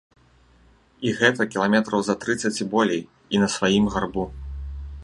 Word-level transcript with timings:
І 1.09 1.11
гэта 1.19 1.47
кіламетраў 1.55 2.01
за 2.09 2.15
трыццаць 2.25 2.53
і 2.63 2.69
болей, 2.73 3.01
і 3.37 3.45
на 3.45 3.53
сваім 3.59 3.85
гарбу. 3.97 4.23